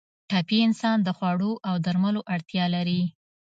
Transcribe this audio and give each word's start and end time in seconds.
ټپي 0.29 0.57
انسان 0.67 0.97
د 1.03 1.09
خوړو 1.17 1.51
او 1.67 1.75
درملو 1.85 2.21
اړتیا 2.35 2.65
لري. 2.75 3.01